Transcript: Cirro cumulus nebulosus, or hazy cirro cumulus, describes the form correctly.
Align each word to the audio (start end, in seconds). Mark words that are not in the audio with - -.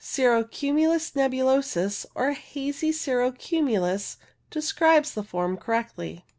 Cirro 0.03 0.43
cumulus 0.45 1.11
nebulosus, 1.11 2.07
or 2.15 2.31
hazy 2.31 2.91
cirro 2.91 3.31
cumulus, 3.33 4.17
describes 4.49 5.13
the 5.13 5.21
form 5.21 5.57
correctly. 5.57 6.25